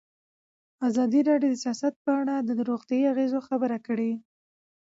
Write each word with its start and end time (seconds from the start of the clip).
ازادي 0.87 1.21
راډیو 1.29 1.51
د 1.53 1.55
سیاست 1.63 1.93
په 2.05 2.11
اړه 2.21 2.35
د 2.41 2.49
روغتیایي 2.69 3.05
اغېزو 3.13 3.39
خبره 3.49 3.77
کړې. 3.87 4.11